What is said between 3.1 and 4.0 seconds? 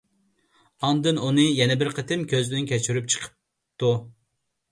چىقىپتۇ.